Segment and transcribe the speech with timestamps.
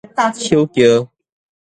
[0.49, 1.07] 手轎